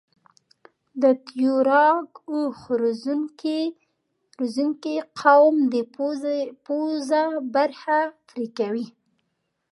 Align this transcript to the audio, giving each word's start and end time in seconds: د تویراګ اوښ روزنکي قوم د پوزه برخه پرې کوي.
د 1.01 1.03
تویراګ 1.25 2.07
اوښ 2.31 2.59
روزنکي 4.39 4.95
قوم 5.21 5.55
د 5.73 5.75
پوزه 6.87 7.23
برخه 7.55 7.97
پرې 8.27 8.45
کوي. 8.57 8.87